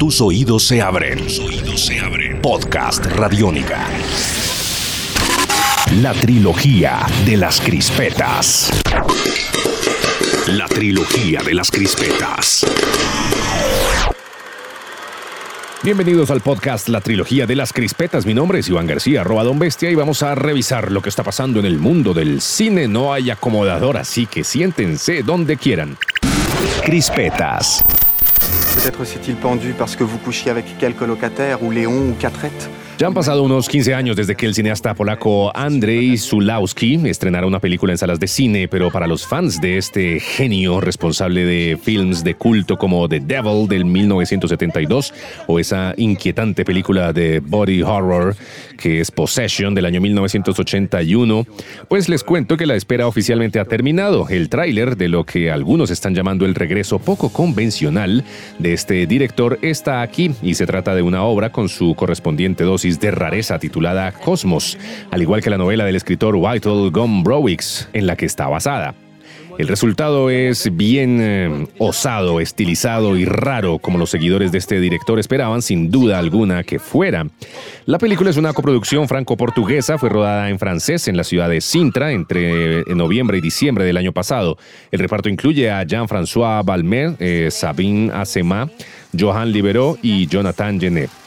[0.00, 1.18] Tus oídos se abren.
[1.18, 2.40] Tus oídos se abren.
[2.40, 3.86] Podcast Radiónica.
[6.00, 8.70] La trilogía de las crispetas.
[10.46, 12.64] La trilogía de las crispetas.
[15.82, 18.24] Bienvenidos al podcast La Trilogía de las Crispetas.
[18.24, 21.22] Mi nombre es Iván García, arroba Don Bestia, y vamos a revisar lo que está
[21.22, 22.88] pasando en el mundo del cine.
[22.88, 25.98] No hay acomodador, así que siéntense donde quieran.
[26.82, 27.84] Crispetas.
[28.74, 33.06] Peut-être s'est-il pendu parce que vous couchiez avec quelques locataires ou Léon ou Catrette Ya
[33.06, 37.94] han pasado unos 15 años desde que el cineasta polaco Andrzej Zulawski estrenara una película
[37.94, 42.34] en salas de cine, pero para los fans de este genio responsable de films de
[42.34, 45.14] culto como The Devil del 1972
[45.46, 48.36] o esa inquietante película de body horror
[48.76, 51.46] que es Possession del año 1981,
[51.88, 54.28] pues les cuento que la espera oficialmente ha terminado.
[54.28, 58.24] El tráiler de lo que algunos están llamando el regreso poco convencional
[58.58, 62.89] de este director está aquí y se trata de una obra con su correspondiente dosis
[62.98, 64.78] de rareza titulada Cosmos,
[65.10, 68.94] al igual que la novela del escritor Whitehall Gombrowicz, en la que está basada.
[69.60, 75.18] El resultado es bien eh, osado, estilizado y raro, como los seguidores de este director
[75.18, 77.26] esperaban sin duda alguna que fuera.
[77.84, 82.12] La película es una coproducción franco-portuguesa, fue rodada en francés en la ciudad de Sintra
[82.12, 84.56] entre eh, noviembre y diciembre del año pasado.
[84.90, 88.70] El reparto incluye a Jean-François Balmer, eh, Sabine Asema,
[89.18, 91.19] Johan Libero y Jonathan Genet.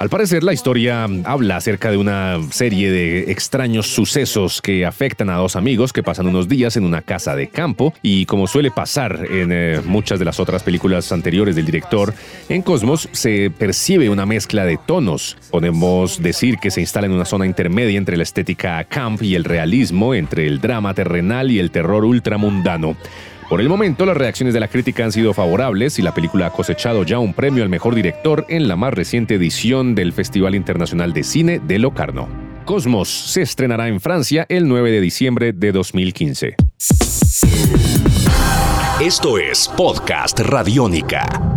[0.00, 5.36] Al parecer, la historia habla acerca de una serie de extraños sucesos que afectan a
[5.36, 9.26] dos amigos que pasan unos días en una casa de campo y como suele pasar
[9.30, 12.14] en eh, muchas de las otras películas anteriores del director,
[12.48, 15.36] en Cosmos se percibe una mezcla de tonos.
[15.50, 19.44] Podemos decir que se instala en una zona intermedia entre la estética camp y el
[19.44, 22.96] realismo, entre el drama terrenal y el terror ultramundano.
[23.52, 26.50] Por el momento, las reacciones de la crítica han sido favorables y la película ha
[26.50, 31.12] cosechado ya un premio al mejor director en la más reciente edición del Festival Internacional
[31.12, 32.28] de Cine de Locarno.
[32.64, 36.56] Cosmos se estrenará en Francia el 9 de diciembre de 2015.
[39.02, 41.51] Esto es Podcast Radiónica.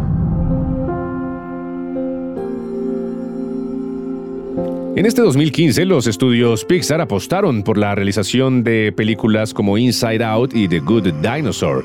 [4.96, 10.56] En este 2015, los estudios Pixar apostaron por la realización de películas como Inside Out
[10.56, 11.84] y The Good Dinosaur.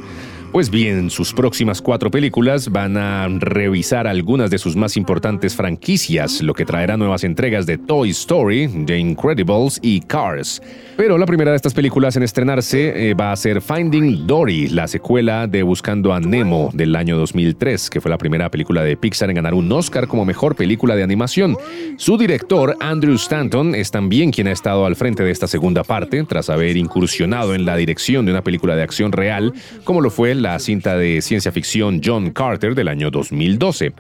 [0.53, 6.43] Pues bien, sus próximas cuatro películas van a revisar algunas de sus más importantes franquicias,
[6.43, 10.61] lo que traerá nuevas entregas de Toy Story, The Incredibles y Cars.
[10.97, 14.89] Pero la primera de estas películas en estrenarse eh, va a ser Finding Dory, la
[14.89, 19.31] secuela de Buscando a Nemo del año 2003, que fue la primera película de Pixar
[19.31, 21.57] en ganar un Oscar como mejor película de animación.
[21.97, 26.25] Su director, Andrew Stanton, es también quien ha estado al frente de esta segunda parte,
[26.25, 30.40] tras haber incursionado en la dirección de una película de acción real, como lo fue
[30.41, 33.93] la cinta de ciencia ficción John Carter del año 2012.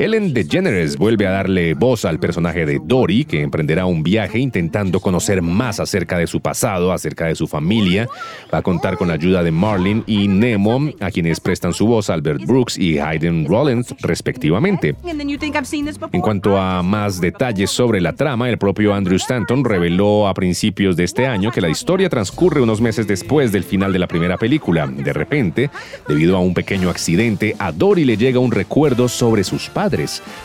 [0.00, 4.98] Ellen DeGeneres vuelve a darle voz al personaje de Dory, que emprenderá un viaje intentando
[4.98, 8.08] conocer más acerca de su pasado, acerca de su familia.
[8.50, 12.08] Va a contar con la ayuda de Marlin y Nemo, a quienes prestan su voz
[12.08, 14.96] Albert Brooks y Hayden Rollins, respectivamente.
[16.12, 20.96] En cuanto a más detalles sobre la trama, el propio Andrew Stanton reveló a principios
[20.96, 24.38] de este año que la historia transcurre unos meses después del final de la primera
[24.38, 24.86] película.
[24.86, 25.68] De repente,
[26.08, 29.89] debido a un pequeño accidente, a Dory le llega un recuerdo sobre sus padres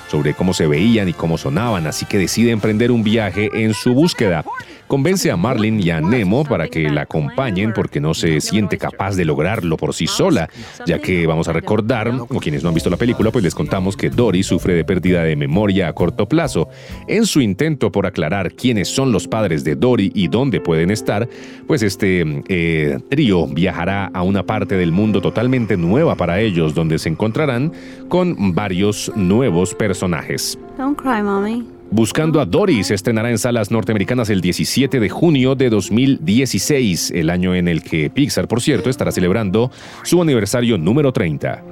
[0.10, 3.94] sobre cómo se veían y cómo sonaban, así que decide emprender un viaje en su
[3.94, 4.44] búsqueda.
[4.88, 9.16] Convence a Marlin y a Nemo para que la acompañen porque no se siente capaz
[9.16, 10.48] de lograrlo por sí sola,
[10.86, 13.98] ya que vamos a recordar, o quienes no han visto la película, pues les contamos
[13.98, 16.70] que Dory sufre de pérdida de memoria a corto plazo.
[17.08, 21.28] En su intento por aclarar quiénes son los padres de Dory y dónde pueden estar,
[21.66, 27.00] pues este eh, trío viajará a una parte del mundo totalmente nueva para ellos, donde
[27.00, 27.74] se encontrarán
[28.08, 29.35] con varios nuevos
[29.78, 30.58] personajes.
[30.78, 31.68] Don't cry, mommy.
[31.92, 37.30] Buscando a Dory se estrenará en salas norteamericanas el 17 de junio de 2016, el
[37.30, 39.72] año en el que Pixar, por cierto, estará celebrando
[40.04, 41.64] su aniversario número 30.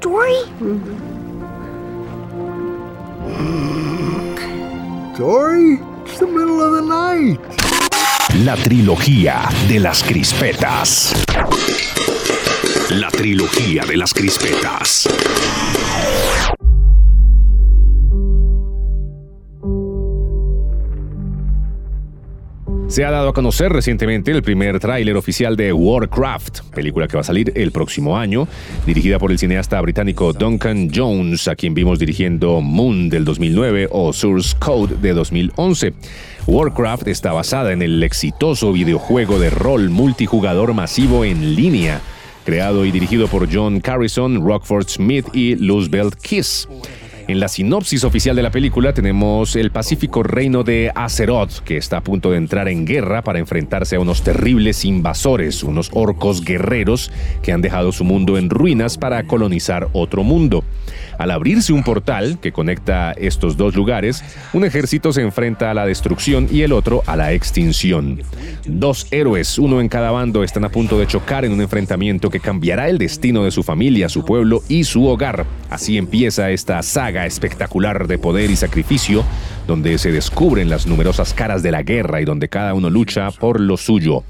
[0.00, 0.34] Dory?
[5.16, 5.80] Dory?
[6.04, 7.40] It's the middle of the night.
[8.44, 11.14] La trilogía de las crispetas.
[12.90, 15.08] La trilogía de las crispetas.
[22.92, 27.22] Se ha dado a conocer recientemente el primer tráiler oficial de Warcraft, película que va
[27.22, 28.46] a salir el próximo año,
[28.84, 34.12] dirigida por el cineasta británico Duncan Jones, a quien vimos dirigiendo Moon del 2009 o
[34.12, 35.94] Source Code de 2011.
[36.46, 42.02] Warcraft está basada en el exitoso videojuego de rol multijugador masivo en línea,
[42.44, 46.68] creado y dirigido por John Carrison, Rockford Smith y Luzbelt Kiss.
[47.28, 51.98] En la sinopsis oficial de la película tenemos el pacífico reino de Azeroth, que está
[51.98, 57.12] a punto de entrar en guerra para enfrentarse a unos terribles invasores, unos orcos guerreros
[57.42, 60.64] que han dejado su mundo en ruinas para colonizar otro mundo.
[61.22, 65.86] Al abrirse un portal que conecta estos dos lugares, un ejército se enfrenta a la
[65.86, 68.20] destrucción y el otro a la extinción.
[68.66, 72.40] Dos héroes, uno en cada bando, están a punto de chocar en un enfrentamiento que
[72.40, 75.46] cambiará el destino de su familia, su pueblo y su hogar.
[75.70, 79.24] Así empieza esta saga espectacular de poder y sacrificio,
[79.68, 83.60] donde se descubren las numerosas caras de la guerra y donde cada uno lucha por
[83.60, 84.24] lo suyo.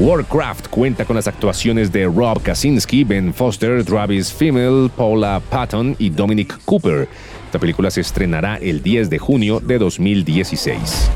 [0.00, 6.08] Warcraft cuenta con las actuaciones de Rob Kaczynski, Ben Foster, Travis Fimmel, Paula Patton y
[6.08, 7.06] Dominic Cooper.
[7.44, 11.10] Esta película se estrenará el 10 de junio de 2016.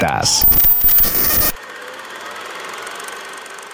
[0.00, 0.67] Are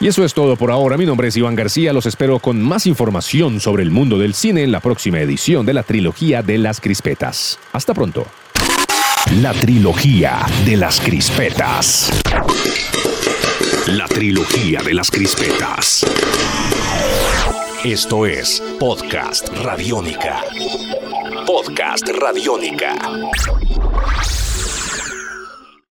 [0.04, 0.98] Y eso es todo por ahora.
[0.98, 1.94] Mi nombre es Iván García.
[1.94, 5.72] Los espero con más información sobre el mundo del cine en la próxima edición de
[5.72, 7.58] la trilogía de las crispetas.
[7.72, 8.26] Hasta pronto.
[9.40, 12.10] La trilogía de las crispetas.
[13.86, 16.04] La trilogía de las crispetas.
[17.82, 20.42] Esto es Podcast Radiónica.
[21.46, 22.94] Podcast Radiónica.